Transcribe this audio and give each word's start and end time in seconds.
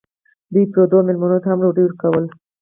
دوی 0.53 0.65
پردو 0.71 0.97
مېلمنو 1.07 1.37
ته 1.43 1.47
هم 1.51 1.59
ډوډۍ 1.63 1.83
ورکوله. 1.85 2.27